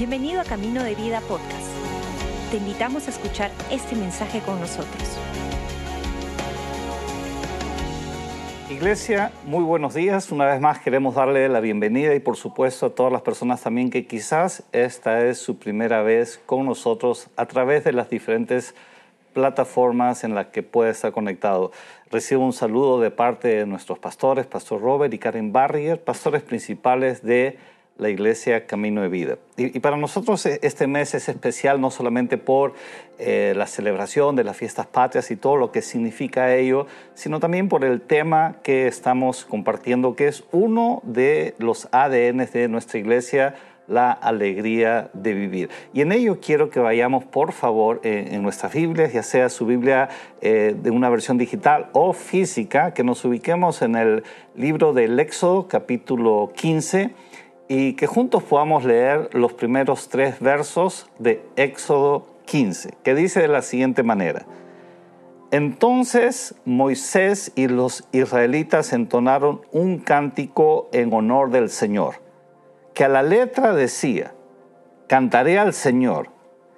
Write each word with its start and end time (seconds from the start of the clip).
Bienvenido 0.00 0.40
a 0.40 0.44
Camino 0.44 0.82
de 0.82 0.94
Vida 0.94 1.20
Podcast. 1.20 1.68
Te 2.50 2.56
invitamos 2.56 3.06
a 3.06 3.10
escuchar 3.10 3.50
este 3.70 3.94
mensaje 3.94 4.40
con 4.40 4.58
nosotros. 4.58 5.18
Iglesia, 8.70 9.30
muy 9.44 9.62
buenos 9.62 9.92
días. 9.92 10.32
Una 10.32 10.46
vez 10.46 10.58
más 10.58 10.78
queremos 10.78 11.16
darle 11.16 11.46
la 11.50 11.60
bienvenida 11.60 12.14
y 12.14 12.20
por 12.20 12.36
supuesto 12.36 12.86
a 12.86 12.94
todas 12.94 13.12
las 13.12 13.20
personas 13.20 13.60
también 13.60 13.90
que 13.90 14.06
quizás 14.06 14.62
esta 14.72 15.26
es 15.26 15.36
su 15.36 15.58
primera 15.58 16.00
vez 16.00 16.40
con 16.46 16.64
nosotros 16.64 17.28
a 17.36 17.44
través 17.44 17.84
de 17.84 17.92
las 17.92 18.08
diferentes 18.08 18.74
plataformas 19.34 20.24
en 20.24 20.34
las 20.34 20.46
que 20.46 20.62
puede 20.62 20.92
estar 20.92 21.12
conectado. 21.12 21.72
Recibo 22.10 22.42
un 22.42 22.54
saludo 22.54 23.00
de 23.00 23.10
parte 23.10 23.48
de 23.48 23.66
nuestros 23.66 23.98
pastores, 23.98 24.46
Pastor 24.46 24.80
Robert 24.80 25.12
y 25.12 25.18
Karen 25.18 25.52
Barrier, 25.52 26.02
pastores 26.02 26.42
principales 26.42 27.22
de 27.22 27.58
la 28.00 28.08
Iglesia 28.08 28.66
Camino 28.66 29.02
de 29.02 29.08
Vida. 29.08 29.36
Y, 29.56 29.78
para 29.80 29.96
nosotros 29.96 30.44
e, 30.46 30.58
este 30.62 30.86
mes 30.86 31.14
es 31.14 31.28
especial 31.28 31.80
no 31.80 31.90
solamente 31.90 32.38
por 32.38 32.72
eh, 33.18 33.52
la 33.54 33.66
celebración 33.66 34.36
de 34.36 34.44
las 34.44 34.56
fiestas 34.56 34.86
patrias 34.86 35.30
y 35.30 35.36
todo 35.36 35.56
lo 35.56 35.70
que 35.70 35.82
significa 35.82 36.54
ello, 36.54 36.86
sino 37.14 37.40
también 37.40 37.68
por 37.68 37.84
el 37.84 38.00
tema 38.00 38.56
que 38.62 38.86
estamos 38.86 39.44
compartiendo, 39.44 40.16
que 40.16 40.28
es 40.28 40.44
uno 40.50 41.02
de 41.04 41.54
los 41.58 41.88
ADN 41.92 42.48
de 42.50 42.68
nuestra 42.68 42.98
iglesia, 42.98 43.54
la 43.86 44.12
alegría 44.12 45.10
de 45.12 45.34
vivir. 45.34 45.68
Y 45.92 46.00
en 46.00 46.12
ello 46.12 46.38
quiero 46.40 46.70
que 46.70 46.80
vayamos, 46.80 47.24
por 47.24 47.52
favor, 47.52 48.00
en, 48.04 48.40
nuestras 48.40 48.72
Biblias, 48.72 49.12
ya 49.12 49.24
sea 49.24 49.48
su 49.48 49.66
Biblia 49.66 50.08
eh, 50.40 50.76
de 50.80 50.90
una 50.90 51.10
versión 51.10 51.36
digital 51.38 51.90
o 51.92 52.12
física, 52.12 52.94
que 52.94 53.02
nos 53.02 53.24
ubiquemos 53.24 53.82
en 53.82 53.96
el 53.96 54.22
libro 54.54 54.92
del 54.92 55.18
Éxodo, 55.18 55.66
capítulo 55.66 56.52
15 56.54 57.10
y 57.72 57.92
que 57.92 58.08
juntos 58.08 58.42
podamos 58.42 58.84
leer 58.84 59.30
los 59.32 59.52
primeros 59.52 60.08
tres 60.08 60.40
versos 60.40 61.08
de 61.20 61.40
Éxodo 61.54 62.26
15, 62.46 62.94
que 63.04 63.14
dice 63.14 63.42
de 63.42 63.46
la 63.46 63.62
siguiente 63.62 64.02
manera. 64.02 64.44
Entonces 65.52 66.56
Moisés 66.64 67.52
y 67.54 67.68
los 67.68 68.08
israelitas 68.10 68.92
entonaron 68.92 69.60
un 69.70 70.00
cántico 70.00 70.88
en 70.90 71.12
honor 71.12 71.50
del 71.52 71.70
Señor, 71.70 72.16
que 72.92 73.04
a 73.04 73.08
la 73.08 73.22
letra 73.22 73.72
decía, 73.72 74.34
Cantaré 75.06 75.56
al 75.56 75.72
Señor, 75.72 76.30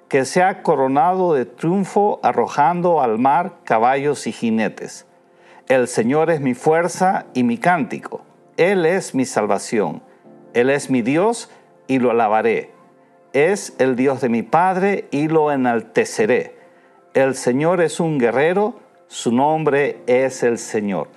que 0.09 0.25
se 0.25 0.43
ha 0.43 0.61
coronado 0.61 1.33
de 1.33 1.45
triunfo 1.45 2.19
arrojando 2.21 3.01
al 3.01 3.17
mar 3.17 3.53
caballos 3.63 4.27
y 4.27 4.31
jinetes. 4.31 5.07
El 5.67 5.87
Señor 5.87 6.29
es 6.29 6.39
mi 6.39 6.53
fuerza 6.53 7.25
y 7.33 7.41
mi 7.41 7.57
cántico, 7.57 8.21
Él 8.57 8.85
es 8.85 9.15
mi 9.15 9.25
salvación 9.25 10.12
él 10.53 10.69
es 10.69 10.89
mi 10.89 11.01
Dios 11.01 11.49
y 11.87 11.99
lo 11.99 12.11
alabaré. 12.11 12.71
Es 13.33 13.73
el 13.79 13.95
Dios 13.95 14.21
de 14.21 14.29
mi 14.29 14.43
Padre 14.43 15.07
y 15.11 15.27
lo 15.27 15.51
enalteceré. 15.51 16.55
El 17.13 17.35
Señor 17.35 17.81
es 17.81 17.99
un 17.99 18.19
guerrero, 18.19 18.79
su 19.07 19.31
nombre 19.31 19.97
es 20.07 20.43
el 20.43 20.57
Señor. 20.57 21.07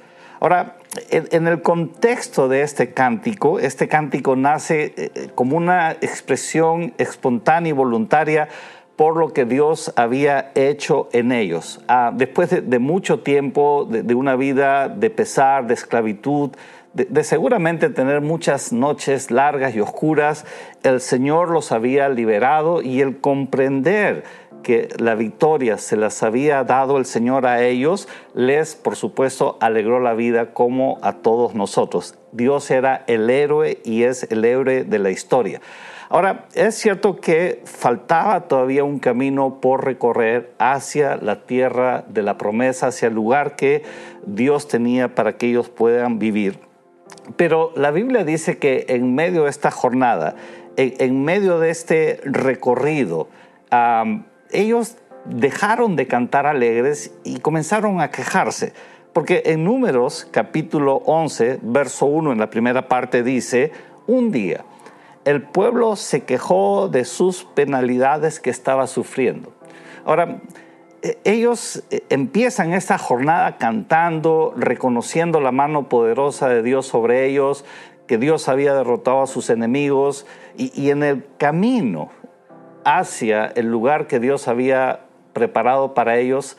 Ahora, 0.40 0.76
en 1.10 1.46
el 1.46 1.62
contexto 1.62 2.48
de 2.48 2.62
este 2.62 2.92
cántico, 2.92 3.58
este 3.58 3.88
cántico 3.88 4.36
nace 4.36 4.94
eh, 4.96 5.30
como 5.34 5.56
una 5.56 5.92
expresión 5.92 6.94
espontánea 6.98 7.70
y 7.70 7.72
voluntaria 7.72 8.48
por 8.96 9.16
lo 9.16 9.32
que 9.32 9.44
Dios 9.44 9.92
había 9.96 10.52
hecho 10.54 11.08
en 11.12 11.30
ellos. 11.30 11.80
Ah, 11.86 12.12
después 12.14 12.50
de, 12.50 12.78
mucho 12.78 13.20
tiempo, 13.20 13.86
de, 13.88 14.14
una 14.14 14.36
vida 14.36 14.88
de 14.88 15.10
pesar, 15.10 15.66
de 15.66 15.74
esclavitud, 15.74 16.50
de, 16.96 17.24
seguramente 17.24 17.90
tener 17.90 18.22
muchas 18.22 18.72
noches 18.72 19.30
largas 19.30 19.74
y 19.74 19.80
oscuras, 19.80 20.46
el 20.82 21.00
Señor 21.00 21.50
los 21.50 21.70
había 21.70 22.08
liberado 22.08 22.80
y 22.80 23.02
el 23.02 23.20
comprender 23.20 24.24
que 24.62 24.88
la 24.98 25.14
victoria 25.14 25.76
se 25.76 25.96
las 25.96 26.22
había 26.22 26.64
dado 26.64 26.96
el 26.96 27.04
Señor 27.04 27.46
a 27.46 27.62
ellos, 27.62 28.08
les, 28.34 28.74
por 28.74 28.96
supuesto, 28.96 29.58
alegró 29.60 30.00
la 30.00 30.14
vida 30.14 30.54
como 30.54 30.98
a 31.02 31.12
todos 31.18 31.54
nosotros. 31.54 32.18
Dios 32.32 32.70
era 32.70 33.04
el 33.06 33.28
héroe 33.28 33.78
y 33.84 34.04
es 34.04 34.24
el 34.30 34.44
héroe 34.44 34.84
de 34.84 34.98
la 34.98 35.10
historia. 35.10 35.60
Ahora, 36.08 36.46
es 36.54 36.76
cierto 36.76 37.16
que 37.16 37.62
faltaba 37.64 38.48
todavía 38.48 38.84
un 38.84 39.00
camino 39.00 39.60
por 39.60 39.84
recorrer 39.84 40.52
hacia 40.58 41.16
la 41.16 41.46
tierra 41.46 42.04
de 42.08 42.22
la 42.22 42.38
promesa, 42.38 42.86
hacia 42.86 43.08
el 43.08 43.14
lugar 43.14 43.56
que 43.56 43.82
Dios 44.24 44.66
tenía 44.68 45.14
para 45.14 45.36
que 45.36 45.48
ellos 45.48 45.68
puedan 45.68 46.18
vivir. 46.18 46.66
Pero 47.36 47.72
la 47.74 47.90
Biblia 47.90 48.24
dice 48.24 48.58
que 48.58 48.86
en 48.88 49.14
medio 49.14 49.44
de 49.44 49.50
esta 49.50 49.70
jornada, 49.70 50.36
en, 50.76 51.24
medio 51.24 51.58
de 51.58 51.70
este 51.70 52.20
recorrido, 52.24 53.28
ellos 54.52 54.96
dejaron 55.24 55.96
de 55.96 56.06
cantar 56.06 56.46
alegres 56.46 57.12
y 57.24 57.40
comenzaron 57.40 58.00
a 58.00 58.10
quejarse. 58.10 58.72
Porque 59.12 59.42
en 59.46 59.64
Números 59.64 60.28
capítulo 60.30 60.96
11, 61.06 61.60
verso 61.62 62.06
1 62.06 62.32
en 62.32 62.38
la 62.38 62.50
primera 62.50 62.86
parte 62.86 63.22
dice, 63.22 63.72
un 64.06 64.30
día 64.30 64.64
el 65.26 65.42
pueblo 65.42 65.96
se 65.96 66.22
quejó 66.22 66.88
de 66.88 67.04
sus 67.04 67.42
penalidades 67.42 68.38
que 68.38 68.48
estaba 68.48 68.86
sufriendo. 68.86 69.52
Ahora, 70.04 70.40
ellos 71.24 71.82
eh, 71.90 72.02
empiezan 72.08 72.72
esta 72.72 72.98
jornada 72.98 73.56
cantando, 73.58 74.54
reconociendo 74.56 75.40
la 75.40 75.52
mano 75.52 75.88
poderosa 75.88 76.48
de 76.48 76.62
Dios 76.62 76.86
sobre 76.86 77.26
ellos, 77.26 77.64
que 78.06 78.18
Dios 78.18 78.48
había 78.48 78.74
derrotado 78.74 79.22
a 79.22 79.26
sus 79.26 79.50
enemigos 79.50 80.26
y, 80.56 80.90
en 80.90 81.02
el 81.02 81.24
camino 81.38 82.10
hacia 82.84 83.46
el 83.46 83.66
lugar 83.66 84.06
que 84.06 84.20
Dios 84.20 84.48
había 84.48 85.00
preparado 85.32 85.92
para 85.92 86.16
ellos, 86.16 86.56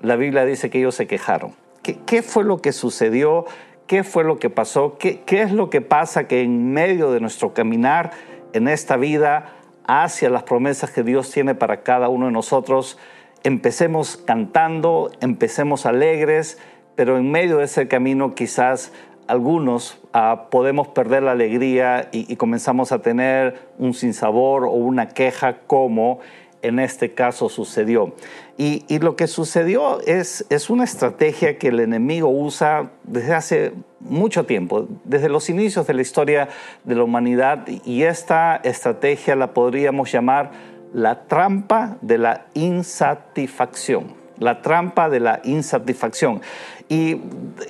la 0.00 0.16
Biblia 0.16 0.44
dice 0.44 0.70
que 0.70 0.78
ellos 0.78 0.94
se 0.94 1.06
quejaron. 1.06 1.52
¿Qué, 1.82 2.22
fue 2.22 2.44
lo 2.44 2.58
que 2.58 2.72
sucedió? 2.72 3.44
¿Qué 3.86 4.02
fue 4.02 4.24
lo 4.24 4.38
que 4.38 4.50
pasó? 4.50 4.96
¿Qué, 4.98 5.20
¿Qué 5.20 5.42
es 5.42 5.52
lo 5.52 5.70
que 5.70 5.80
pasa 5.80 6.26
que 6.26 6.42
en 6.42 6.72
medio 6.72 7.12
de 7.12 7.20
nuestro 7.20 7.52
caminar 7.52 8.10
en 8.52 8.66
esta 8.66 8.96
vida 8.96 9.52
hacia 9.86 10.30
las 10.30 10.42
promesas 10.42 10.90
que 10.90 11.02
Dios 11.02 11.30
tiene 11.30 11.54
para 11.54 11.82
cada 11.82 12.08
uno 12.08 12.26
de 12.26 12.32
nosotros, 12.32 12.98
empecemos 13.42 14.16
cantando, 14.16 15.10
empecemos 15.20 15.86
alegres, 15.86 16.58
pero 16.94 17.18
en 17.18 17.30
medio 17.30 17.58
de 17.58 17.64
ese 17.64 17.88
camino 17.88 18.34
quizás 18.34 18.92
algunos 19.26 19.98
ah, 20.12 20.46
podemos 20.50 20.88
perder 20.88 21.22
la 21.22 21.32
alegría 21.32 22.08
y, 22.12 22.36
comenzamos 22.36 22.92
a 22.92 23.00
tener 23.00 23.68
un 23.78 23.94
sinsabor 23.94 24.64
o 24.64 24.70
una 24.70 25.08
queja 25.08 25.58
como 25.66 26.20
en 26.62 26.78
este 26.78 27.12
caso 27.12 27.48
sucedió. 27.48 28.14
Y, 28.56 28.84
lo 28.98 29.14
que 29.16 29.26
sucedió 29.26 30.00
es, 30.00 30.46
es 30.48 30.70
una 30.70 30.84
estrategia 30.84 31.58
que 31.58 31.68
el 31.68 31.80
enemigo 31.80 32.28
usa 32.28 32.90
desde 33.04 33.34
hace 33.34 33.72
mucho 34.00 34.46
tiempo, 34.46 34.88
desde 35.04 35.28
los 35.28 35.50
inicios 35.50 35.86
de 35.86 35.94
la 35.94 36.02
historia 36.02 36.48
de 36.84 36.94
la 36.94 37.04
humanidad, 37.04 37.66
y 37.84 38.02
esta 38.02 38.56
estrategia 38.56 39.36
la 39.36 39.52
podríamos 39.52 40.10
llamar 40.10 40.75
la 40.96 41.26
trampa 41.26 41.98
de 42.00 42.16
la 42.16 42.46
insatisfacción. 42.54 44.14
La 44.38 44.62
trampa 44.62 45.10
de 45.10 45.20
la 45.20 45.40
insatisfacción. 45.44 46.40
Y 46.88 47.20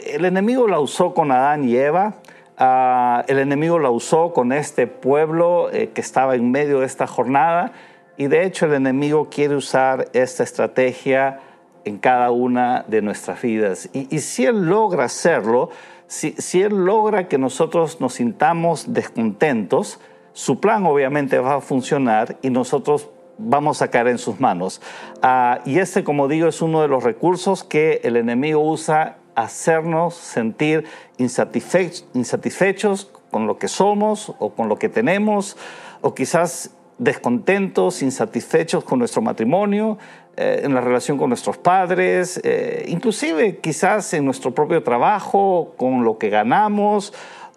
el 0.07 0.25
enemigo 0.25 0.69
la 0.69 0.79
usó 0.79 1.13
con 1.13 1.33
Adán 1.33 1.69
y 1.69 1.77
Eva. 1.77 2.15
Ah, 2.57 3.25
el 3.27 3.41
enemigo 3.41 3.81
la 3.81 3.91
usó 3.91 4.33
con 4.33 4.53
este 4.53 4.87
pueblo 4.87 5.73
eh, 5.73 5.91
que 5.93 6.01
estaba 6.03 6.37
en 6.37 6.53
medio 6.53 6.79
de 6.79 6.87
esta 6.87 7.09
jornada. 7.09 7.73
Y 8.17 8.29
de 8.29 8.45
hecho 8.45 8.67
el 8.67 8.75
enemigo 8.75 9.29
quiere 9.29 9.57
usar 9.57 10.07
esta 10.13 10.45
estrategia 10.45 11.41
en 11.85 11.99
cada 11.99 12.31
una 12.31 12.85
de 12.87 13.03
nuestras 13.03 13.43
vidas. 13.43 13.91
Y, 13.93 14.21
si 14.21 14.45
él 14.45 14.67
logra 14.69 15.03
hacerlo, 15.03 15.71
si, 16.07 16.31
si 16.39 16.63
él 16.63 16.85
logra 16.85 17.27
que 17.27 17.39
nosotros 17.39 18.01
nos 18.01 18.15
sintamos 18.15 18.93
descontentos, 18.93 19.99
su 20.33 20.61
plan 20.61 20.87
obviamente 20.87 21.41
va 21.41 21.57
a 21.57 21.61
funcionar 21.61 22.37
y 22.43 22.51
nosotros 22.51 23.09
vamos 23.39 23.83
a 23.83 23.89
caer 23.89 24.09
en 24.09 24.19
sus 24.19 24.41
manos. 24.41 24.81
Ah, 25.23 25.61
y 25.65 25.79
este, 25.79 26.05
como 26.05 26.29
digo, 26.29 26.49
es 26.49 26.63
uno 26.63 26.83
de 26.83 26.89
los 26.89 27.05
recursos 27.05 27.65
que 27.65 28.01
el 28.05 28.17
enemigo 28.17 28.61
usa 28.61 29.19
hacernos 29.35 30.15
sentir 30.15 30.85
insatisfechos 31.19 33.11
con 33.31 33.47
lo 33.47 33.59
que 33.59 33.69
somos 33.69 34.33
o 34.39 34.55
con 34.55 34.69
lo 34.69 34.79
que 34.79 34.89
tenemos, 34.89 35.57
o 36.01 36.15
quizás 36.15 36.71
descontentos, 36.99 38.03
insatisfechos 38.03 38.85
con 38.85 38.99
nuestro 38.99 39.21
matrimonio, 39.21 39.99
eh, 40.37 40.63
en 40.65 40.75
la 40.75 40.81
relación 40.81 41.19
con 41.19 41.29
nuestros 41.29 41.59
padres, 41.59 42.41
eh, 42.45 42.87
inclusive 42.89 43.59
quizás 43.59 44.15
en 44.15 44.25
nuestro 44.25 44.55
propio 44.55 44.83
trabajo, 44.83 45.75
con 45.77 46.05
lo 46.05 46.19
que 46.19 46.31
ganamos 46.31 47.13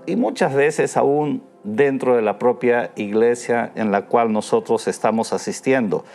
y 0.06 0.16
muchas 0.16 0.54
veces 0.54 0.98
aún 0.98 1.44
dentro 1.64 2.16
de 2.16 2.22
la 2.22 2.40
propia 2.40 2.92
iglesia 2.96 3.72
en 3.76 3.92
la 3.92 4.06
cual 4.06 4.32
nosotros 4.32 4.88
estamos 4.88 5.34
asistiendo. 5.34 6.06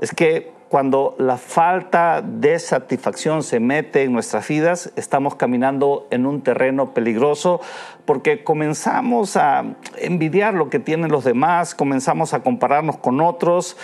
Es 0.00 0.12
que 0.12 0.52
cuando 0.68 1.14
la 1.18 1.36
falta 1.36 2.22
de 2.22 2.58
satisfacción 2.58 3.42
se 3.42 3.60
mete 3.60 4.04
en 4.04 4.12
nuestras 4.14 4.48
vidas, 4.48 4.90
estamos 4.96 5.34
caminando 5.34 6.06
en 6.10 6.24
un 6.24 6.40
terreno 6.40 6.94
peligroso 6.94 7.60
porque 8.06 8.42
comenzamos 8.42 9.36
a 9.36 9.64
envidiar 9.98 10.54
lo 10.54 10.70
que 10.70 10.78
tienen 10.78 11.12
los 11.12 11.24
demás, 11.24 11.74
comenzamos 11.74 12.32
a 12.32 12.42
compararnos 12.42 12.96
con 12.96 13.20
otros, 13.20 13.76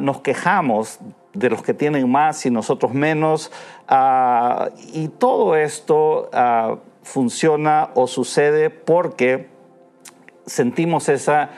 nos 0.00 0.20
quejamos 0.20 0.98
de 1.32 1.48
los 1.48 1.62
que 1.62 1.72
tienen 1.72 2.10
más 2.10 2.44
y 2.44 2.50
nosotros 2.50 2.92
menos, 2.92 3.50
y 4.92 5.08
todo 5.08 5.56
esto 5.56 6.28
funciona 7.02 7.88
o 7.94 8.06
sucede 8.06 8.68
porque 8.68 9.48
sentimos 10.50 11.08
esa 11.08 11.50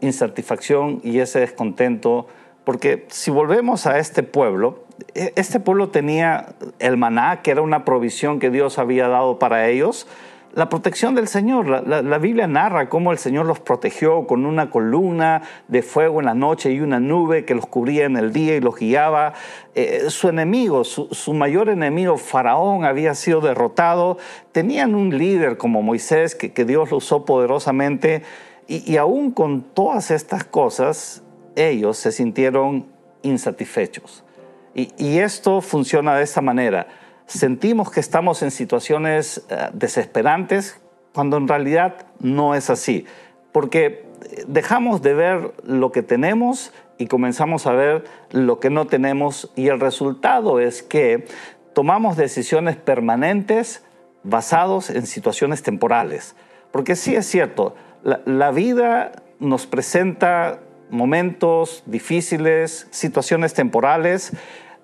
insatisfacción 0.00 1.00
y 1.04 1.20
ese 1.20 1.40
descontento 1.40 2.26
porque 2.64 3.06
si 3.08 3.30
volvemos 3.30 3.86
a 3.86 3.98
este 3.98 4.22
pueblo, 4.22 4.84
e, 5.14 5.32
este 5.36 5.60
pueblo 5.60 5.88
tenía 5.88 6.54
el 6.78 6.96
maná, 6.96 7.42
que 7.42 7.50
era 7.50 7.62
una 7.62 7.84
provisión 7.84 8.38
que 8.38 8.50
Dios 8.50 8.78
había 8.78 9.08
dado 9.08 9.38
para 9.38 9.68
ellos, 9.68 10.06
la 10.54 10.68
protección 10.68 11.14
del 11.14 11.28
Señor. 11.28 11.86
La, 11.86 12.18
Biblia 12.18 12.46
narra 12.46 12.88
cómo 12.88 13.12
el 13.12 13.18
Señor 13.18 13.46
los 13.46 13.60
protegió 13.60 14.26
con 14.26 14.46
una 14.46 14.70
columna 14.70 15.42
de 15.68 15.82
fuego 15.82 16.20
en 16.20 16.26
la 16.26 16.34
noche 16.34 16.72
y 16.72 16.80
una 16.80 17.00
nube 17.00 17.44
que 17.44 17.54
los 17.54 17.66
cubría 17.66 18.04
en 18.04 18.16
el 18.16 18.32
día 18.32 18.56
y 18.56 18.60
los 18.60 18.76
guiaba. 18.76 19.34
Eh, 19.74 20.04
su 20.08 20.28
enemigo, 20.28 20.84
su, 20.84 21.34
mayor 21.34 21.68
enemigo, 21.68 22.16
Faraón, 22.18 22.84
había 22.84 23.14
sido 23.14 23.40
derrotado. 23.40 24.18
Tenían 24.52 24.94
un 24.94 25.16
líder 25.16 25.56
como 25.56 25.82
Moisés 25.82 26.34
que, 26.34 26.64
Dios 26.64 26.90
lo 26.90 26.98
usó 26.98 27.24
poderosamente. 27.24 28.22
Y, 28.68 28.90
y 28.90 28.96
aún 28.96 29.32
con 29.32 29.62
todas 29.62 30.10
estas 30.10 30.44
cosas, 30.44 31.22
ellos 31.56 31.96
se 31.96 32.12
sintieron 32.12 32.86
insatisfechos. 33.22 34.24
Y, 34.74 35.18
esto 35.18 35.60
funciona 35.60 36.16
de 36.16 36.24
esta 36.24 36.40
manera. 36.40 36.86
Sentimos 37.38 37.90
que 37.90 38.00
estamos 38.00 38.42
en 38.42 38.50
situaciones 38.50 39.42
eh, 39.48 39.70
desesperantes 39.72 40.80
cuando 41.14 41.38
en 41.38 41.48
realidad 41.48 42.06
no 42.20 42.54
es 42.54 42.68
así. 42.68 43.06
Porque 43.52 44.04
dejamos 44.46 45.00
de 45.00 45.14
ver 45.14 45.54
lo 45.64 45.92
que 45.92 46.02
tenemos 46.02 46.72
y 46.98 47.06
comenzamos 47.06 47.66
a 47.66 47.72
ver 47.72 48.04
lo 48.30 48.60
que 48.60 48.68
no 48.68 48.86
tenemos 48.86 49.50
y 49.56 49.68
el 49.68 49.80
resultado 49.80 50.60
es 50.60 50.82
que 50.82 51.26
tomamos 51.72 52.16
decisiones 52.16 52.76
permanentes 52.76 53.82
basados 54.24 54.90
en 54.90 55.06
situaciones 55.06 55.62
temporales. 55.62 56.36
Porque 56.70 56.96
sí 56.96 57.14
es 57.14 57.26
cierto, 57.26 57.74
la 58.02 58.50
vida 58.50 59.12
nos 59.38 59.66
presenta 59.66 60.60
momentos 60.90 61.82
difíciles, 61.86 62.86
situaciones 62.90 63.54
temporales, 63.54 64.32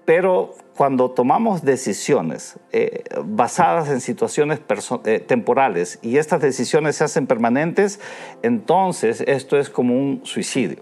pero 0.09 0.55
cuando 0.75 1.11
tomamos 1.11 1.63
decisiones 1.63 2.59
eh, 2.73 3.05
basadas 3.27 3.91
en 3.91 4.01
situaciones 4.01 4.59
eh, 5.05 5.19
temporales 5.21 5.99
y 6.01 6.17
estas 6.17 6.41
decisiones 6.41 6.97
se 6.97 7.05
hacen 7.05 7.27
permanentes, 7.27 8.01
entonces 8.43 9.23
esto 9.27 9.59
es 9.59 9.69
como 9.69 9.95
un 9.95 10.23
suicidio. 10.25 10.79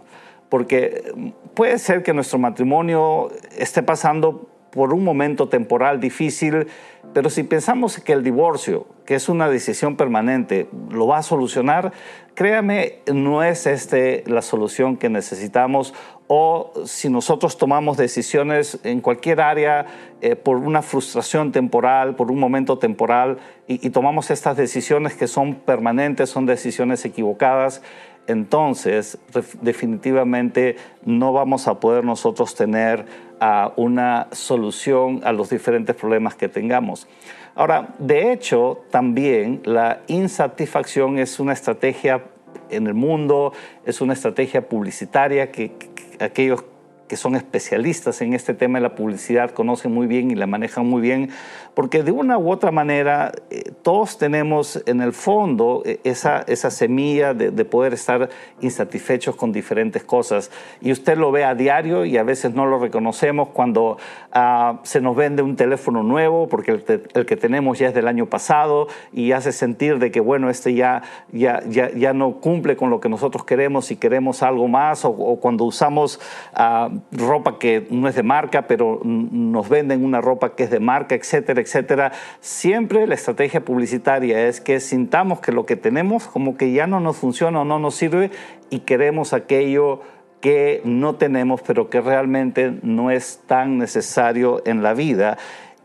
Porque 0.49 1.12
puede 1.55 1.81
ser 1.81 2.05
que 2.05 2.14
nuestro 2.14 2.38
matrimonio 2.38 3.32
esté 3.58 3.82
pasando 3.82 4.49
por 4.76 4.93
un 4.93 5.02
momento 5.02 5.49
temporal 5.49 6.00
difícil, 6.00 6.67
pero 7.14 7.31
si 7.31 7.44
pensamos 7.44 7.99
que 7.99 8.12
el 8.12 8.23
divorcio, 8.23 8.87
que 9.06 9.14
es 9.14 9.31
una 9.31 9.49
decisión 9.49 9.96
permanente, 9.96 10.69
lo 10.90 11.06
va 11.06 11.19
a 11.19 11.23
solucionar, 11.23 11.93
créame, 12.34 12.99
no 13.11 13.43
es 13.43 13.67
este 13.67 14.23
la 14.26 14.43
solución 14.43 14.99
que 14.99 15.08
necesitamos 15.08 15.94
o 16.26 16.75
si 16.84 17.08
nosotros 17.08 17.56
tomamos 17.56 17.96
decisiones 17.96 18.78
en 18.84 19.00
cualquier 19.00 19.40
área 19.40 19.87
eh, 20.20 20.37
por 20.37 20.58
una 20.58 20.82
frustración 20.82 21.52
temporal, 21.52 22.14
por 22.14 22.31
un 22.31 22.38
momento 22.38 22.78
temporal 22.78 23.38
y, 23.67 23.88
tomamos 23.90 24.31
estas 24.31 24.58
decisiones 24.58 25.14
que 25.14 25.26
son 25.26 25.55
permanentes, 25.55 26.28
son 26.28 26.44
decisiones 26.44 27.02
equivocadas, 27.06 27.81
entonces 28.26 29.19
definitivamente 29.61 30.76
no 31.05 31.32
vamos 31.32 31.69
a 31.69 31.81
poder 31.81 32.05
nosotros 32.05 32.55
tener 32.55 33.06
ah, 33.40 33.73
una 33.76 34.28
solución 34.32 35.20
a 35.25 35.32
los 35.32 35.50
diferentes 35.50 35.94
problemas 35.96 36.34
que 36.34 36.49
tengamos. 36.49 37.06
Ahora, 37.55 37.94
de 37.99 38.32
hecho, 38.32 38.82
también 38.90 39.62
la 39.64 40.02
insatisfacción 40.08 41.19
es 41.19 41.40
una 41.40 41.52
estrategia 41.52 42.25
en 42.70 42.87
el 42.87 42.94
mundo, 42.94 43.52
es 43.84 44.00
una 44.00 44.12
estrategia 44.12 44.69
publicitaria 44.69 45.50
que, 45.50 45.73
que 45.73 46.25
aquellos 46.25 46.64
que 47.08 47.17
son 47.17 47.37
especialistas 47.37 48.20
en 48.20 48.32
este 48.32 48.55
tema 48.55 48.79
de 48.79 48.82
la 48.82 48.94
publicidad 48.94 49.50
conocen 49.50 49.93
muy 49.93 50.06
bien 50.06 50.31
y 50.31 50.35
la 50.35 50.47
manejan 50.47 50.87
muy 50.87 51.00
bien, 51.00 51.31
porque 51.75 52.03
de 52.03 52.11
una 52.11 52.38
u 52.38 52.50
otra 52.50 52.70
manera 52.70 53.32
eh, 53.50 53.70
todos 53.82 54.19
tenemos 54.19 54.82
en 54.87 55.00
el 55.00 55.12
fondo 55.12 55.82
eh, 55.85 56.00
esa, 56.05 56.41
esa 56.47 56.70
semilla 56.70 57.35
de, 57.35 57.64
poder 57.67 57.94
estar 57.94 58.29
insatisfechos 58.61 59.35
con 59.37 59.53
diferentes 59.53 60.05
cosas. 60.05 60.50
Y 60.81 60.93
usted 60.93 61.19
lo 61.19 61.32
ve 61.32 61.44
a 61.44 61.55
diario 61.55 62.05
y 62.05 62.17
a 62.17 62.23
veces 62.23 62.55
no 62.55 62.67
lo 62.67 62.79
reconocemos 62.79 63.49
cuando 63.49 63.99
ah, 64.32 64.81
se 64.85 65.00
nos 65.00 65.17
vende 65.17 65.43
un 65.43 65.56
teléfono 65.56 66.02
nuevo, 66.02 66.49
porque 66.49 66.70
el, 67.14 67.26
que 67.26 67.37
tenemos 67.37 67.79
ya 67.79 67.88
es 67.88 67.94
del 67.94 68.09
año 68.09 68.26
pasado 68.26 68.87
y 69.12 69.32
hace 69.32 69.52
sentir 69.52 69.99
de 69.99 70.11
que, 70.11 70.20
bueno, 70.20 70.49
este 70.49 70.75
ya, 70.75 71.02
ya, 71.32 71.62
ya, 71.69 71.91
ya 71.93 72.12
no 72.12 72.41
cumple 72.41 72.76
con 72.76 72.91
lo 72.91 73.00
que 73.00 73.09
nosotros 73.09 73.44
queremos 73.44 73.91
y 73.91 73.97
queremos 73.97 74.43
algo 74.43 74.69
más, 74.69 75.05
o, 75.05 75.12
cuando 75.41 75.64
usamos... 75.64 76.20
Uh, 76.56 76.95
ropa 77.12 77.58
que 77.58 77.87
no 77.90 78.08
es 78.08 78.14
de 78.14 78.22
marca, 78.22 78.66
pero 78.66 79.00
nos 79.04 79.69
venden 79.69 80.04
una 80.04 80.20
ropa 80.20 80.54
que 80.54 80.64
es 80.64 80.70
de 80.70 80.81
marca, 80.81 81.14
etcétera, 81.14 81.60
etcétera. 81.60 82.12
Siempre 82.40 83.06
la 83.06 83.14
estrategia 83.14 83.64
publicitaria 83.64 84.46
es 84.46 84.60
que 84.60 84.81
sintamos 84.81 85.40
que 85.40 85.52
lo 85.52 85.66
que 85.66 85.76
tenemos 85.76 86.26
como 86.26 86.56
que 86.56 86.72
ya 86.72 86.87
no 86.87 87.00
nos 87.00 87.16
funciona 87.16 87.60
o 87.60 87.64
no 87.64 87.78
nos 87.78 87.94
sirve 87.94 88.31
y 88.70 88.81
queremos 88.81 89.32
aquello 89.32 90.00
que 90.40 90.82
no 90.84 91.16
tenemos, 91.16 91.62
pero 91.62 91.90
que 91.90 92.00
realmente 92.00 92.78
no 92.82 93.10
es 93.10 93.42
tan 93.46 93.78
necesario 93.78 94.62
en 94.66 94.82
la 94.82 94.94
vida. 94.94 95.38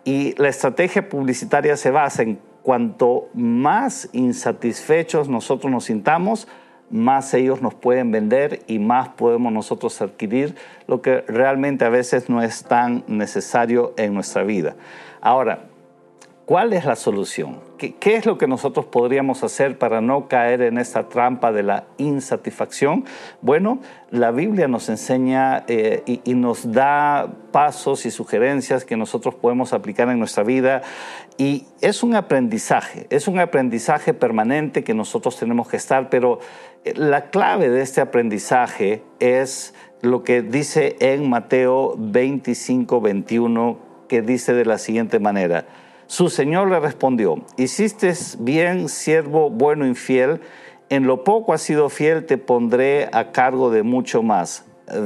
Y 0.03 0.35
la 0.37 0.49
estrategia 0.49 1.09
publicitaria 1.09 1.77
se 1.77 1.91
basa 1.91 2.23
en 2.23 2.39
cuanto 2.63 3.29
más 3.33 4.09
insatisfechos 4.13 5.29
nosotros 5.29 5.71
nos 5.71 5.85
sintamos, 5.85 6.47
más 6.91 7.33
ellos 7.33 7.61
nos 7.61 7.73
pueden 7.73 8.11
vender 8.11 8.61
y 8.67 8.79
más 8.79 9.09
podemos 9.09 9.51
nosotros 9.51 10.01
adquirir 10.01 10.55
lo 10.87 11.01
que 11.01 11.21
realmente 11.27 11.85
a 11.85 11.89
veces 11.89 12.29
no 12.29 12.41
es 12.41 12.63
tan 12.63 13.03
necesario 13.07 13.93
en 13.97 14.13
nuestra 14.13 14.43
vida. 14.43 14.75
Ahora, 15.21 15.70
¿cuál 16.51 16.73
es 16.73 16.83
la 16.83 16.97
solución? 16.97 17.61
¿Qué, 17.77 17.95
es 18.03 18.25
lo 18.25 18.37
que 18.37 18.45
nosotros 18.45 18.85
podríamos 18.85 19.41
hacer 19.41 19.77
para 19.77 20.01
no 20.01 20.27
caer 20.27 20.63
en 20.63 20.77
esta 20.77 21.07
trampa 21.07 21.53
de 21.53 21.63
la 21.63 21.85
insatisfacción? 21.97 23.05
Bueno, 23.41 23.79
la 24.09 24.31
Biblia 24.31 24.67
nos 24.67 24.89
enseña 24.89 25.63
eh, 25.69 26.03
y, 26.05 26.19
y 26.25 26.33
nos 26.33 26.73
da 26.73 27.31
pasos 27.53 28.05
y 28.05 28.11
sugerencias 28.11 28.83
que 28.83 28.97
nosotros 28.97 29.33
podemos 29.33 29.71
aplicar 29.71 30.09
en 30.09 30.19
nuestra 30.19 30.43
vida 30.43 30.81
y 31.37 31.67
es 31.79 32.03
un 32.03 32.15
aprendizaje, 32.15 33.07
es 33.09 33.29
un 33.29 33.39
aprendizaje 33.39 34.13
permanente 34.13 34.83
que 34.83 34.93
nosotros 34.93 35.39
tenemos 35.39 35.69
que 35.69 35.77
estar, 35.77 36.09
pero 36.09 36.39
la 36.95 37.29
clave 37.29 37.69
de 37.69 37.81
este 37.81 38.01
aprendizaje 38.01 39.01
es 39.21 39.73
lo 40.01 40.25
que 40.25 40.41
dice 40.41 40.97
en 40.99 41.29
Mateo 41.29 41.95
25, 41.97 42.99
21, 42.99 43.77
que 44.09 44.21
dice 44.21 44.53
de 44.53 44.65
la 44.65 44.79
siguiente 44.79 45.17
manera. 45.21 45.65
Su 46.11 46.29
Señor 46.29 46.69
le 46.69 46.77
respondió, 46.77 47.37
hiciste 47.55 48.11
bien, 48.39 48.89
siervo 48.89 49.49
bueno 49.49 49.87
y 49.87 49.95
fiel, 49.95 50.41
en 50.89 51.07
lo 51.07 51.23
poco 51.23 51.53
has 51.53 51.61
sido 51.61 51.87
fiel, 51.87 52.25
te 52.25 52.37
pondré 52.37 53.07
a 53.13 53.31
cargo 53.31 53.71
de 53.71 53.83
mucho 53.83 54.21
más. 54.21 54.65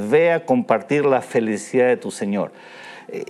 Ve 0.10 0.32
a 0.32 0.48
compartir 0.48 1.06
la 1.06 1.22
felicidad 1.22 1.90
de 1.90 1.98
tu 1.98 2.10
Señor. 2.10 2.54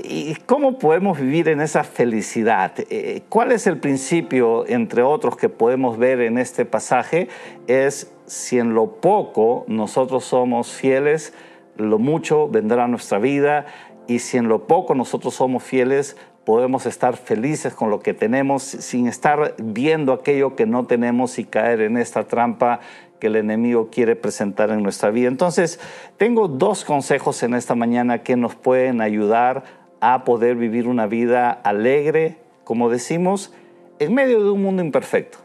¿Y 0.05 0.35
cómo 0.45 0.79
podemos 0.79 1.19
vivir 1.19 1.49
en 1.49 1.59
esa 1.59 1.83
felicidad? 1.83 2.71
Eh, 2.89 3.23
¿Cuál 3.27 3.51
es 3.51 3.67
el 3.67 3.77
principio, 3.77 4.65
entre 4.69 5.01
otros, 5.01 5.35
que 5.35 5.49
podemos 5.49 5.97
ver 5.97 6.21
en 6.21 6.37
este 6.37 6.63
pasaje? 6.63 7.27
Es 7.67 8.09
si 8.25 8.57
en 8.57 8.73
lo 8.73 9.01
poco 9.01 9.65
nosotros 9.67 10.23
somos 10.23 10.71
fieles, 10.71 11.33
lo 11.75 11.99
mucho 11.99 12.47
vendrá 12.47 12.85
a 12.85 12.87
nuestra 12.87 13.19
vida 13.19 13.65
y 14.07 14.19
si 14.19 14.37
en 14.37 14.47
lo 14.47 14.65
poco 14.65 14.95
nosotros 14.95 15.33
somos 15.33 15.61
fieles, 15.61 16.15
podemos 16.45 16.85
estar 16.85 17.17
felices 17.17 17.73
con 17.73 17.89
lo 17.89 17.99
que 17.99 18.13
tenemos 18.13 18.63
sin 18.63 19.07
estar 19.07 19.55
viendo 19.57 20.13
aquello 20.13 20.55
que 20.55 20.65
no 20.65 20.85
tenemos 20.85 21.39
y 21.39 21.43
caer 21.43 21.81
en 21.81 21.97
esta 21.97 22.25
trampa 22.25 22.79
que 23.19 23.27
el 23.27 23.35
enemigo 23.35 23.89
quiere 23.91 24.15
presentar 24.15 24.69
en 24.69 24.83
nuestra 24.83 25.09
vida. 25.09 25.27
Entonces, 25.27 25.79
tengo 26.17 26.47
dos 26.47 26.85
consejos 26.85 27.41
en 27.43 27.55
esta 27.55 27.75
mañana 27.75 28.23
que 28.23 28.35
nos 28.35 28.55
pueden 28.55 29.01
ayudar 29.01 29.63
a 30.01 30.23
poder 30.23 30.55
vivir 30.55 30.87
una 30.87 31.07
vida 31.07 31.49
alegre, 31.49 32.37
como 32.63 32.89
decimos, 32.89 33.53
en 33.99 34.13
medio 34.13 34.43
de 34.43 34.51
un 34.51 34.61
mundo 34.61 34.83
imperfecto, 34.83 35.39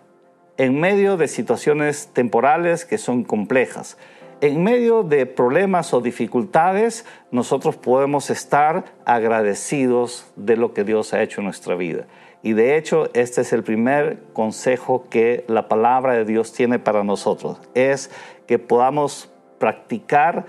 en 0.59 0.79
medio 0.79 1.17
de 1.17 1.29
situaciones 1.29 2.09
temporales 2.13 2.85
que 2.85 2.99
son 2.99 3.25
complejas, 3.25 3.97
en 4.41 4.63
medio 4.63 5.03
de 5.03 5.27
problemas 5.27 5.93
o 5.93 6.01
dificultades, 6.01 7.05
nosotros 7.31 7.77
podemos 7.77 8.31
estar 8.31 8.85
agradecidos 9.05 10.27
de 10.37 10.57
lo 10.57 10.73
que 10.73 10.85
Dios 10.85 11.13
ha 11.13 11.23
hecho 11.23 11.41
en 11.41 11.47
nuestra 11.47 11.75
vida. 11.75 12.07
Y 12.43 12.55
de 12.55 12.77
hecho, 12.77 13.11
este 13.13 13.43
es 13.43 13.53
el 13.53 13.63
primer 13.63 14.23
consejo 14.33 15.07
que 15.11 15.45
la 15.47 15.69
palabra 15.69 16.15
de 16.15 16.25
Dios 16.25 16.53
tiene 16.53 16.79
para 16.79 17.05
nosotros, 17.05 17.59
es 17.75 18.11
que 18.47 18.59
podamos 18.59 19.31
practicar 19.59 20.47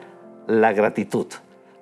la 0.47 0.71
gratitud. 0.71 1.27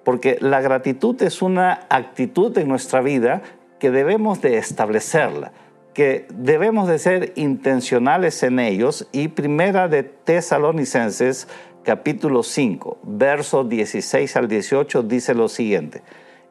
Porque 0.04 0.38
la 0.42 0.62
gratitud 0.62 1.22
es 1.22 1.44
una 1.44 1.86
actitud 1.90 2.58
en 2.58 2.68
nuestra 2.68 3.02
vida 3.02 3.44
que 3.78 3.92
debemos 3.92 4.42
de 4.42 4.58
establecerla, 4.58 5.52
que 5.94 6.28
debemos 6.34 6.88
de 6.88 7.00
ser 7.00 7.34
intencionales 7.36 8.44
en 8.44 8.60
ellos. 8.60 9.08
Y 9.12 9.30
primera 9.30 9.88
de 9.88 10.04
Tesalonicenses 10.04 11.48
capítulo 11.84 12.44
5, 12.44 13.00
versos 13.04 13.68
16 13.68 14.36
al 14.36 14.48
18 14.48 15.04
dice 15.04 15.34
lo 15.34 15.48
siguiente 15.48 16.04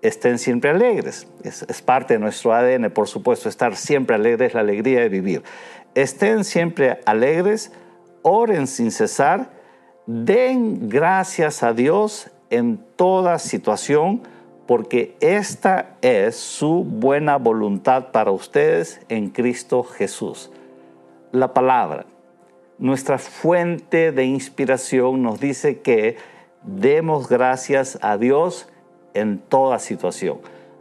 estén 0.03 0.39
siempre 0.39 0.71
alegres. 0.71 1.27
Es, 1.43 1.83
parte 1.83 2.15
de 2.15 2.21
nuestro 2.21 2.53
ADN, 2.55 2.91
por 2.91 3.09
supuesto, 3.09 3.49
estar 3.49 3.77
siempre 3.77 4.17
alegres, 4.17 4.55
la 4.55 4.61
alegría 4.61 5.01
de 5.01 5.09
vivir. 5.09 5.43
Estén 5.95 6.45
siempre 6.45 7.01
alegres, 7.07 7.73
oren 8.23 8.67
sin 8.67 8.91
cesar, 8.91 9.51
den 10.07 10.89
gracias 10.89 11.63
a 11.63 11.73
Dios 11.73 12.31
en 12.51 12.79
toda 12.97 13.39
situación, 13.39 14.23
porque 14.69 15.17
esta 15.21 15.97
es 16.03 16.37
su 16.37 16.85
buena 16.85 17.39
voluntad 17.39 18.13
para 18.13 18.33
ustedes 18.33 19.01
en 19.09 19.31
Cristo 19.31 19.83
Jesús. 19.83 20.51
La 21.33 21.55
palabra, 21.55 22.05
nuestra 22.77 23.17
fuente 23.17 24.13
de 24.13 24.27
inspiración, 24.27 25.23
nos 25.23 25.41
dice 25.41 25.81
que 25.81 26.19
demos 26.65 27.31
gracias 27.31 27.99
a 28.03 28.19
Dios 28.19 28.69
en 29.15 29.39
toda 29.39 29.79
situación. 29.79 30.41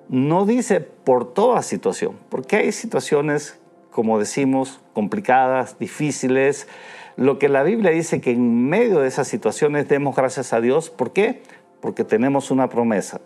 No 0.10 0.46
dice 0.46 0.82
por 0.82 1.34
toda 1.34 1.62
situación, 1.62 2.18
porque 2.28 2.58
hay 2.58 2.74
situaciones, 2.74 3.58
como 3.90 4.20
decimos, 4.20 4.82
complicadas, 4.92 5.80
difíciles. 5.80 6.68
Lo 7.16 7.40
que 7.40 7.48
la 7.48 7.64
Biblia 7.64 7.92
dice 7.92 8.20
que 8.20 8.32
en 8.32 8.68
medio 8.68 9.00
de 9.00 9.08
esas 9.08 9.30
situaciones 9.30 9.88
demos 9.88 10.14
gracias 10.14 10.52
a 10.52 10.60
Dios. 10.60 10.90
¿Por 10.90 11.14
qué? 11.14 11.42
Porque 11.80 12.04
tenemos 12.04 12.52
una 12.52 12.68
promesa, 12.68 13.22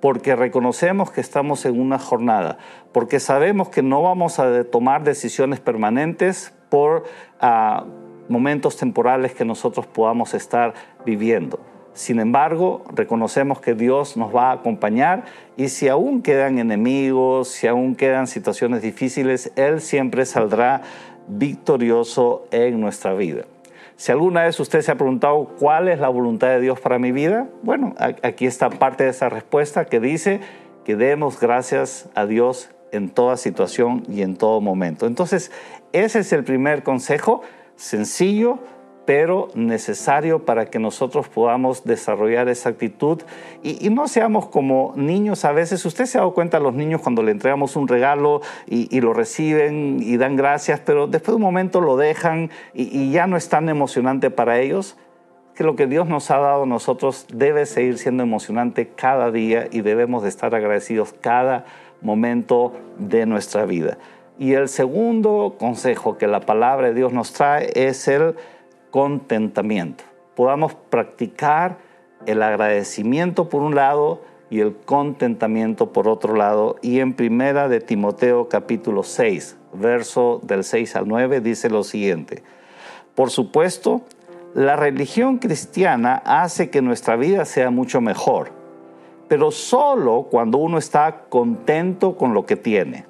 porque 0.00 0.36
reconocemos 0.36 1.10
que 1.10 1.20
estamos 1.20 1.64
en 1.64 1.80
una 1.80 1.98
jornada, 1.98 2.58
porque 2.92 3.20
sabemos 3.20 3.68
que 3.68 3.82
no 3.82 4.02
vamos 4.02 4.38
a 4.38 4.64
tomar 4.64 5.04
decisiones 5.04 5.60
permanentes 5.60 6.52
por 6.68 7.04
ah, 7.40 7.84
momentos 8.28 8.76
temporales 8.76 9.34
que 9.34 9.44
nosotros 9.44 9.86
podamos 9.86 10.34
estar 10.34 10.74
viviendo. 11.04 11.60
Sin 11.94 12.20
embargo, 12.20 12.84
reconocemos 12.94 13.60
que 13.60 13.74
Dios 13.74 14.16
nos 14.16 14.34
va 14.34 14.50
a 14.50 14.52
acompañar 14.52 15.24
y 15.56 15.68
si 15.68 15.88
aún 15.88 16.22
quedan 16.22 16.58
enemigos, 16.58 17.48
si 17.48 17.66
aún 17.66 17.96
quedan 17.96 18.28
situaciones 18.28 18.82
difíciles, 18.82 19.52
Él 19.56 19.80
siempre 19.80 20.24
saldrá 20.24 20.82
victorioso 21.26 22.46
en 22.52 22.80
nuestra 22.80 23.14
vida. 23.14 23.46
Si 23.98 24.12
alguna 24.12 24.44
vez 24.44 24.60
usted 24.60 24.80
se 24.82 24.92
ha 24.92 24.94
preguntado 24.94 25.56
cuál 25.58 25.88
es 25.88 25.98
la 25.98 26.08
voluntad 26.08 26.46
de 26.50 26.60
Dios 26.60 26.78
para 26.78 27.00
mi 27.00 27.10
vida, 27.10 27.48
bueno, 27.64 27.96
aquí 27.98 28.46
está 28.46 28.70
parte 28.70 29.02
de 29.02 29.10
esa 29.10 29.28
respuesta 29.28 29.86
que 29.86 29.98
dice 29.98 30.38
que 30.84 30.94
demos 30.94 31.40
gracias 31.40 32.08
a 32.14 32.24
Dios 32.24 32.70
en 32.92 33.10
toda 33.10 33.36
situación 33.36 34.04
y 34.08 34.22
en 34.22 34.36
todo 34.36 34.60
momento. 34.60 35.08
Entonces, 35.08 35.50
ese 35.92 36.20
es 36.20 36.32
el 36.32 36.44
primer 36.44 36.84
consejo, 36.84 37.42
sencillo, 37.74 38.60
pero 39.08 39.48
necesario 39.54 40.44
para 40.44 40.66
que 40.66 40.78
nosotros 40.78 41.30
podamos 41.30 41.82
desarrollar 41.84 42.50
esa 42.50 42.68
actitud 42.68 43.22
y, 43.62 43.88
no 43.88 44.06
seamos 44.06 44.48
como 44.48 44.92
niños 44.96 45.46
a 45.46 45.52
veces. 45.52 45.82
Usted 45.86 46.04
se 46.04 46.18
ha 46.18 46.20
dado 46.20 46.34
cuenta 46.34 46.60
los 46.60 46.74
niños 46.74 47.00
cuando 47.00 47.22
le 47.22 47.30
entregamos 47.30 47.74
un 47.76 47.88
regalo 47.88 48.42
y, 48.66 49.00
lo 49.00 49.14
reciben 49.14 49.96
y 50.02 50.18
dan 50.18 50.36
gracias, 50.36 50.80
pero 50.84 51.06
después 51.06 51.32
de 51.32 51.36
un 51.36 51.42
momento 51.42 51.80
lo 51.80 51.96
dejan 51.96 52.50
y, 52.74 52.94
y 52.94 53.10
ya 53.10 53.26
no 53.26 53.38
es 53.38 53.48
tan 53.48 53.70
emocionante 53.70 54.30
para 54.30 54.60
ellos 54.60 54.98
que 55.54 55.64
lo 55.64 55.74
que 55.74 55.86
Dios 55.86 56.06
nos 56.06 56.30
ha 56.30 56.36
dado 56.36 56.64
a 56.64 56.66
nosotros 56.66 57.24
debe 57.32 57.64
seguir 57.64 57.96
siendo 57.96 58.22
emocionante 58.22 58.88
cada 58.88 59.30
día 59.30 59.68
y 59.70 59.80
debemos 59.80 60.22
de 60.22 60.28
estar 60.28 60.54
agradecidos 60.54 61.14
cada 61.18 61.64
momento 62.02 62.74
de 62.98 63.24
nuestra 63.24 63.64
vida. 63.64 63.96
Y 64.38 64.52
el 64.52 64.68
segundo 64.68 65.56
consejo 65.58 66.18
que 66.18 66.26
la 66.26 66.40
palabra 66.40 66.88
de 66.88 66.94
Dios 66.94 67.14
nos 67.14 67.32
trae 67.32 67.72
es 67.74 68.06
el 68.06 68.36
contentamiento. 68.90 70.04
Podamos 70.34 70.74
practicar 70.74 71.78
el 72.26 72.42
agradecimiento 72.42 73.48
por 73.48 73.62
un 73.62 73.74
lado 73.74 74.22
y 74.50 74.60
el 74.60 74.74
contentamiento 74.76 75.92
por 75.92 76.08
otro 76.08 76.34
lado. 76.34 76.76
Y 76.82 77.00
en 77.00 77.14
primera 77.14 77.68
de 77.68 77.80
Timoteo 77.80 78.48
capítulo 78.48 79.02
6, 79.02 79.56
verso 79.74 80.40
del 80.42 80.64
6 80.64 80.96
al 80.96 81.08
9 81.08 81.40
dice 81.40 81.70
lo 81.70 81.84
siguiente. 81.84 82.42
Por 83.14 83.30
supuesto, 83.30 84.02
la 84.54 84.76
religión 84.76 85.38
cristiana 85.38 86.22
hace 86.24 86.70
que 86.70 86.82
nuestra 86.82 87.16
vida 87.16 87.44
sea 87.44 87.70
mucho 87.70 88.00
mejor, 88.00 88.50
pero 89.28 89.50
solo 89.50 90.28
cuando 90.30 90.58
uno 90.58 90.78
está 90.78 91.24
contento 91.28 92.16
con 92.16 92.32
lo 92.32 92.46
que 92.46 92.56
tiene. 92.56 93.06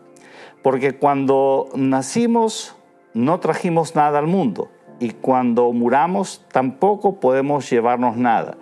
Porque 0.62 0.96
cuando 0.96 1.68
nacimos 1.74 2.74
no 3.14 3.38
trajimos 3.38 3.94
nada 3.94 4.18
al 4.18 4.26
mundo 4.26 4.68
y 5.00 5.10
cuando 5.10 5.72
muramos 5.72 6.44
tampoco 6.52 7.20
podemos 7.20 7.68
llevarnos 7.70 8.16
nada. 8.16 8.56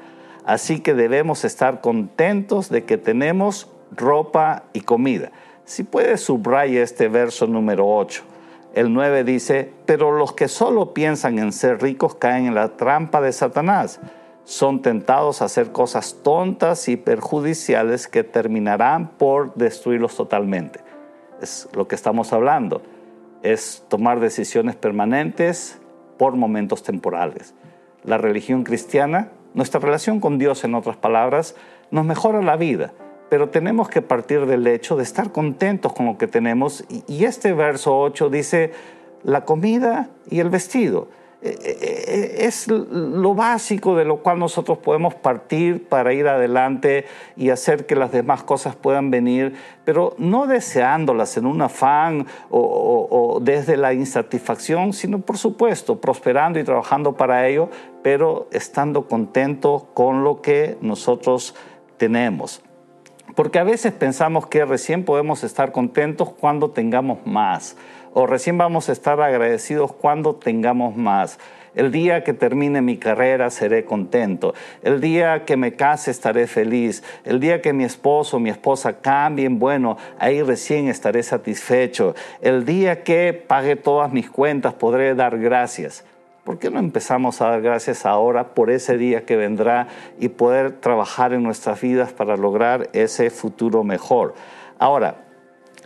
Así 0.45 0.81
que 0.81 0.95
debemos 0.95 1.45
estar 1.45 1.81
contentos 1.81 2.69
de 2.69 2.85
que 2.85 2.99
tenemos 2.99 3.71
ropa 3.90 4.64
y 4.73 4.81
comida. 4.83 5.33
Si 5.64 5.83
puede 5.83 6.16
subraya 6.16 6.83
este 6.83 7.09
verso 7.09 7.47
número 7.47 7.88
8. 7.88 8.23
El 8.75 8.93
9 8.93 9.25
dice, 9.25 9.73
pero 9.87 10.12
los 10.12 10.35
que 10.35 10.49
solo 10.49 10.93
piensan 10.93 11.38
en 11.38 11.52
ser 11.52 11.83
ricos 11.83 12.14
caen 12.14 12.47
en 12.47 12.55
la 12.55 12.76
trampa 12.76 13.21
de 13.21 13.33
Satanás. 13.33 14.00
Son 14.45 14.83
tentados 14.83 15.43
a 15.43 15.47
hacer 15.47 15.73
cosas 15.73 16.19
tontas 16.23 16.88
y 16.88 16.97
perjudiciales 16.97 18.07
que 18.07 18.23
terminarán 18.23 19.09
por 19.09 19.55
destruirlos 19.55 20.14
totalmente. 20.14 20.81
Es 21.40 21.69
lo 21.73 21.88
que 21.88 21.97
estamos 21.97 22.33
hablando. 22.33 22.83
Es 23.43 23.83
tomar 23.88 24.21
decisiones 24.21 24.76
permanentes 24.76 25.81
por 26.19 26.37
momentos 26.37 26.83
temporales. 26.83 27.55
La 28.05 28.19
religión 28.19 28.65
cristiana, 28.65 29.31
nuestra 29.55 29.81
relación 29.81 30.21
con 30.21 30.39
Dios, 30.39 30.65
en 30.65 30.75
otras 30.75 30.97
palabras, 30.97 31.57
nos 31.91 32.05
mejora 32.05 32.43
la 32.43 32.57
vida, 32.57 32.93
pero 33.29 33.49
tenemos 33.49 33.89
que 33.89 34.03
partir 34.03 34.47
del 34.47 34.67
hecho 34.67 34.97
de 34.97 35.03
estar 35.03 35.33
contentos 35.33 35.93
con 35.93 36.07
lo 36.07 36.19
que 36.19 36.27
tenemos. 36.27 36.85
Y, 37.09 37.25
este 37.25 37.53
verso 37.53 37.99
8 37.99 38.29
dice, 38.31 38.73
la 39.23 39.45
comida 39.45 40.11
y 40.31 40.41
el 40.41 40.51
vestido. 40.51 41.09
Eh, 41.47 41.79
eh, 41.81 42.37
es 42.41 42.67
lo 42.69 43.35
básico 43.35 43.95
de 43.95 44.05
lo 44.05 44.17
cual 44.19 44.41
nosotros 44.41 44.79
podemos 44.79 45.15
partir 45.15 45.87
para 45.88 46.12
ir 46.12 46.26
adelante 46.26 47.05
y 47.37 47.50
hacer 47.50 47.87
que 47.87 47.95
las 47.95 48.11
demás 48.11 48.43
cosas 48.43 48.75
puedan 48.75 49.11
venir, 49.12 49.55
pero 49.85 50.15
no 50.19 50.49
deseándolas 50.49 51.37
en 51.37 51.47
un 51.47 51.62
afán 51.62 52.26
o, 52.50 53.38
desde 53.43 53.76
la 53.76 53.93
insatisfacción, 53.93 54.93
sino 54.93 55.21
por 55.21 55.38
supuesto 55.38 56.00
prosperando 56.00 56.59
y 56.59 56.65
trabajando 56.65 57.17
para 57.17 57.47
ello, 57.47 57.69
pero 58.03 58.49
estando 58.50 59.07
contento 59.07 59.88
con 59.95 60.25
lo 60.25 60.43
que 60.43 60.76
nosotros 60.81 61.55
tenemos. 61.97 62.62
Porque 63.37 63.59
a 63.59 63.65
veces 63.65 63.93
pensamos 63.93 64.47
que 64.47 64.65
recién 64.65 65.05
podemos 65.05 65.45
estar 65.45 65.71
contentos 65.71 66.31
cuando 66.31 66.71
tengamos 66.71 67.19
más 67.25 67.76
o 68.19 68.27
recién 68.27 68.57
vamos 68.57 68.89
a 68.89 68.93
estar 68.93 69.21
agradecidos 69.21 69.93
cuando 69.93 70.37
tengamos 70.37 70.97
más. 70.97 71.39
El 71.75 71.93
día 71.93 72.25
que 72.25 72.33
termine 72.33 72.81
mi 72.81 72.97
carrera 72.97 73.51
seré 73.51 73.85
contento. 73.85 74.55
El 74.83 75.03
día 75.03 75.45
que 75.45 75.59
me 75.59 75.75
case 75.75 76.13
estaré 76.13 76.47
feliz. 76.47 77.05
El 77.25 77.41
día 77.41 77.61
que 77.61 77.75
mi 77.75 77.85
esposo 77.85 78.39
o 78.39 78.41
mi 78.41 78.49
esposa 78.49 79.03
cambien, 79.03 79.59
bueno, 79.59 79.99
ahí 80.19 80.41
recién 80.43 80.89
estaré 80.89 81.23
satisfecho. 81.23 82.15
El 82.41 82.65
día 82.65 83.05
que 83.05 83.35
pague 83.35 83.77
todas 83.77 84.11
mis 84.11 84.31
cuentas 84.31 84.73
podré 84.73 85.15
dar 85.15 85.39
gracias. 85.39 86.03
¿Por 86.43 86.59
qué 86.59 86.71
no 86.71 86.79
empezamos 86.79 87.43
a 87.43 87.51
dar 87.51 87.61
gracias 87.61 88.07
ahora 88.07 88.55
por 88.55 88.71
ese 88.71 88.97
día 88.97 89.27
que 89.27 89.37
vendrá 89.37 89.89
y 90.19 90.31
poder 90.31 90.73
trabajar 90.73 91.35
en 91.35 91.43
nuestras 91.43 91.83
vidas 91.83 92.15
para 92.15 92.39
lograr 92.39 92.89
ese 92.95 93.29
futuro 93.29 93.85
mejor? 93.85 94.33
Ahora, 94.79 95.25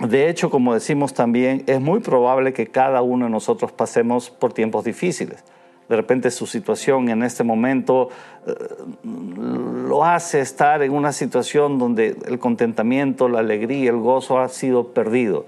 de 0.01 0.29
hecho, 0.29 0.51
como 0.51 0.73
decimos 0.73 1.13
también, 1.13 1.63
es 1.67 1.81
muy 1.81 2.01
probable 2.01 2.53
que 2.53 2.67
cada 2.67 3.03
uno 3.03 3.27
de 3.27 3.31
nosotros 3.31 3.71
pasemos 3.71 4.31
por 4.31 4.53
tiempos 4.53 4.85
difíciles. 4.85 5.45
De 5.91 5.97
repente 5.97 6.31
su 6.31 6.47
situación 6.47 7.09
en 7.09 7.23
este 7.23 7.43
momento 7.45 8.11
eh, 8.47 8.55
lo 9.03 10.05
hace 10.05 10.41
estar 10.41 10.83
en 10.83 10.93
una 10.93 11.13
situación 11.13 11.79
donde 11.79 12.17
el 12.27 12.39
contentamiento, 12.39 13.29
la 13.29 13.41
alegría, 13.41 13.91
el 13.91 13.97
gozo 13.97 14.39
ha 14.39 14.49
sido 14.49 14.95
perdido. 14.95 15.47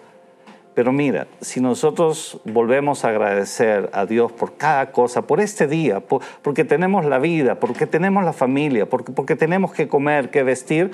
Pero 0.74 0.92
mira, 0.92 1.28
si 1.40 1.60
nosotros 1.60 2.40
volvemos 2.44 3.04
a 3.04 3.10
agradecer 3.10 3.88
a 3.92 4.04
Dios 4.04 4.32
por 4.32 4.56
cada 4.56 4.90
cosa, 4.90 5.22
por 5.22 5.40
este 5.40 5.66
día, 5.66 6.00
porque 6.00 6.64
tenemos 6.64 7.04
la 7.04 7.18
vida, 7.18 7.56
porque 7.60 7.86
tenemos 7.86 8.24
la 8.24 8.32
familia, 8.32 8.86
porque, 8.86 9.12
porque 9.12 9.36
tenemos 9.36 9.72
que 9.72 9.86
comer, 9.86 10.30
que 10.30 10.42
vestir, 10.42 10.90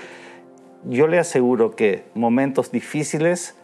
yo 0.85 1.07
le 1.07 1.19
aseguro 1.19 1.73
que 1.73 2.05
momentos 2.15 2.71
difíciles 2.71 3.57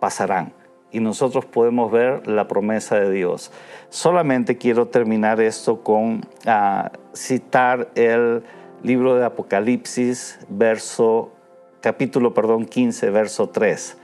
pasarán 0.00 0.52
y 0.90 1.00
nosotros 1.00 1.44
podemos 1.46 1.90
ver 1.90 2.26
la 2.26 2.48
promesa 2.48 2.98
de 3.00 3.10
Dios. 3.10 3.50
Solamente 3.88 4.58
quiero 4.58 4.88
terminar 4.88 5.40
esto 5.40 5.82
con 5.82 6.26
ah, 6.46 6.92
citar 7.14 7.90
el 7.94 8.42
libro 8.82 9.16
de 9.16 9.24
Apocalipsis, 9.24 10.38
verso, 10.48 11.32
capítulo 11.80 12.34
perdón, 12.34 12.66
15, 12.66 13.10
verso 13.10 13.48
3 13.48 13.98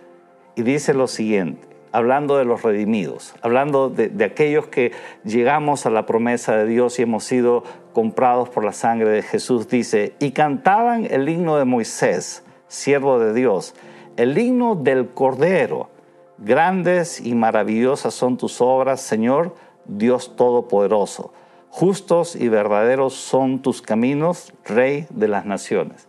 y 0.58 0.62
dice 0.62 0.92
lo 0.92 1.06
siguiente, 1.06 1.68
hablando 1.92 2.36
de 2.36 2.44
los 2.44 2.64
redimidos, 2.64 3.32
hablando 3.42 3.90
de, 3.90 4.08
de, 4.08 4.24
aquellos 4.24 4.66
que 4.66 4.90
llegamos 5.22 5.86
a 5.86 5.90
la 5.90 6.04
promesa 6.04 6.56
de 6.56 6.66
Dios 6.66 6.98
y 6.98 7.02
hemos 7.02 7.22
sido 7.22 7.62
comprados 7.92 8.48
por 8.48 8.64
la 8.64 8.72
sangre 8.72 9.10
de 9.10 9.22
Jesús, 9.22 9.68
dice, 9.68 10.14
y 10.18 10.32
cantaban 10.32 11.06
el 11.08 11.28
himno 11.28 11.58
de 11.58 11.64
Moisés, 11.64 12.42
siervo 12.68 13.18
de 13.18 13.34
Dios, 13.34 13.74
el 14.16 14.38
himno 14.38 14.74
del 14.74 15.08
Cordero. 15.08 15.90
Grandes 16.38 17.20
y 17.20 17.34
maravillosas 17.34 18.14
son 18.14 18.36
tus 18.36 18.60
obras, 18.60 19.00
Señor, 19.00 19.54
Dios 19.86 20.36
Todopoderoso. 20.36 21.32
Justos 21.70 22.36
y 22.36 22.48
verdaderos 22.48 23.14
son 23.14 23.60
tus 23.60 23.82
caminos, 23.82 24.52
Rey 24.64 25.06
de 25.10 25.28
las 25.28 25.44
naciones. 25.44 26.08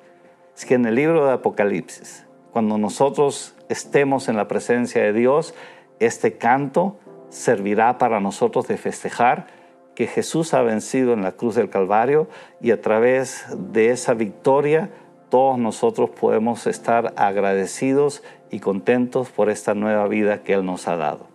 Es 0.56 0.66
que 0.66 0.76
en 0.76 0.86
el 0.86 0.96
libro 0.96 1.26
de 1.26 1.34
Apocalipsis, 1.34 2.28
cuando 2.52 2.78
nosotros 2.78 3.56
estemos 3.70 4.30
en 4.30 4.38
la 4.38 4.48
presencia 4.48 5.02
de 5.02 5.14
Dios, 5.14 5.54
este 6.00 6.38
canto 6.38 6.98
servirá 7.30 7.98
para 7.98 8.20
nosotros 8.20 8.68
de 8.68 8.78
festejar 8.78 9.48
que 9.96 10.08
Jesús 10.08 10.54
ha 10.54 10.62
vencido 10.62 11.14
en 11.14 11.22
la 11.22 11.34
cruz 11.34 11.56
del 11.56 11.70
Calvario 11.70 12.28
y 12.62 12.72
a 12.72 12.82
través 12.82 13.46
de 13.58 13.92
esa 13.92 14.14
victoria 14.14 14.90
todos 15.30 15.58
nosotros 15.58 16.10
podemos 16.10 16.68
estar 16.68 17.14
agradecidos 17.16 18.24
y 18.52 18.60
contentos 18.60 19.30
por 19.30 19.50
esta 19.50 19.74
nueva 19.74 20.08
vida 20.08 20.44
que 20.44 20.54
Él 20.54 20.66
nos 20.66 20.88
ha 20.88 20.98
dado. 20.98 21.28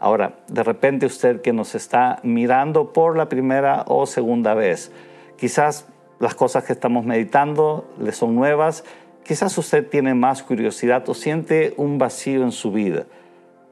Ahora, 0.00 0.34
de 0.48 0.62
repente 0.62 1.06
usted 1.06 1.40
que 1.40 1.52
nos 1.52 1.74
está 1.74 2.20
mirando 2.22 2.92
por 2.92 3.16
la 3.16 3.28
primera 3.28 3.84
o 3.86 4.06
segunda 4.06 4.54
vez, 4.54 4.92
quizás 5.36 5.86
las 6.20 6.34
cosas 6.34 6.64
que 6.64 6.72
estamos 6.72 7.04
meditando 7.04 7.88
le 8.00 8.12
son 8.12 8.34
nuevas 8.34 8.84
Quizás 9.28 9.58
usted 9.58 9.86
tiene 9.86 10.14
más 10.14 10.42
curiosidad 10.42 11.06
o 11.06 11.12
siente 11.12 11.74
un 11.76 11.98
vacío 11.98 12.44
en 12.44 12.50
su 12.50 12.72
vida. 12.72 13.04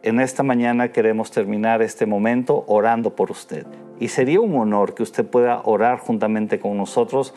En 0.02 0.20
esta 0.20 0.42
mañana 0.42 0.92
queremos 0.92 1.30
terminar 1.30 1.80
este 1.80 2.04
momento 2.04 2.64
orando 2.66 3.16
por 3.16 3.30
usted. 3.30 3.66
Y 3.99 4.08
sería 4.08 4.42
un 4.42 4.54
honor 4.54 4.94
que 4.94 5.02
usted 5.02 5.25
pueda 5.25 5.62
orar 5.64 5.99
juntamente 5.99 6.61
con 6.61 6.76
nosotros, 6.76 7.32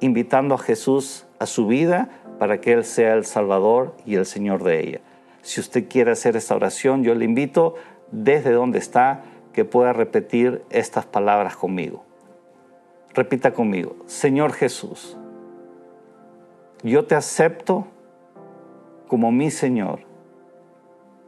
invitando 0.00 0.54
a 0.54 0.58
Jesús 0.58 1.24
a 1.42 1.46
su 1.46 1.66
vida 1.66 2.08
para 2.38 2.60
que 2.60 2.72
Él 2.72 2.84
sea 2.84 3.14
el 3.14 3.24
Salvador 3.24 3.94
y 4.06 4.16
el 4.16 4.26
Señor 4.26 4.62
de 4.62 4.80
ella. 4.80 5.00
Si 5.42 5.60
usted 5.60 5.88
quiere 5.88 6.12
hacer 6.12 6.36
esta 6.36 6.54
oración, 6.54 7.02
yo 7.02 7.14
le 7.14 7.24
invito 7.24 7.74
desde 8.10 8.52
donde 8.52 8.78
está 8.78 9.24
que 9.52 9.64
pueda 9.64 9.92
repetir 9.92 10.62
estas 10.70 11.04
palabras 11.04 11.56
conmigo. 11.56 12.04
Repita 13.14 13.52
conmigo, 13.52 13.96
Señor 14.06 14.52
Jesús 14.52 15.18
yo 16.82 17.04
te 17.04 17.14
acepto 17.14 17.86
como 19.06 19.30
mi 19.30 19.50
Señor 19.50 20.00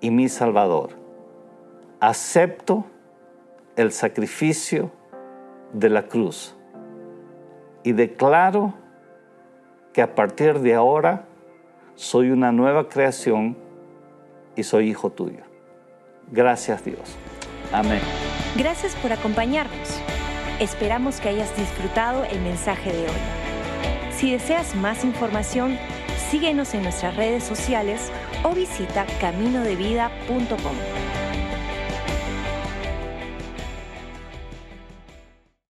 y 0.00 0.10
mi 0.10 0.28
Salvador. 0.28 0.90
Acepto 2.00 2.84
el 3.76 3.92
sacrificio 3.92 4.90
de 5.72 5.90
la 5.90 6.08
cruz 6.08 6.56
y 7.82 7.92
declaro 7.92 8.74
que 9.94 10.02
a 10.02 10.14
partir 10.14 10.58
de 10.58 10.74
ahora 10.74 11.24
soy 11.94 12.30
una 12.30 12.52
nueva 12.52 12.88
creación 12.88 13.56
y 14.56 14.64
soy 14.64 14.90
hijo 14.90 15.10
tuyo. 15.10 15.44
Gracias 16.30 16.84
Dios. 16.84 17.16
Amén. 17.72 18.00
Gracias 18.56 18.94
por 18.96 19.12
acompañarnos. 19.12 20.00
Esperamos 20.60 21.20
que 21.20 21.30
hayas 21.30 21.56
disfrutado 21.56 22.24
el 22.24 22.40
mensaje 22.42 22.92
de 22.92 23.04
hoy. 23.04 23.20
Si 24.12 24.32
deseas 24.32 24.74
más 24.74 25.04
información, 25.04 25.78
síguenos 26.30 26.74
en 26.74 26.82
nuestras 26.82 27.16
redes 27.16 27.44
sociales 27.44 28.10
o 28.42 28.50
visita 28.50 29.06
caminodevida.com. 29.20 31.03